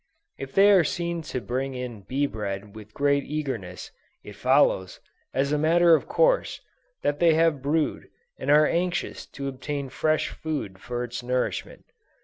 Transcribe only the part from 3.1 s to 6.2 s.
eagerness, it follows, as a matter of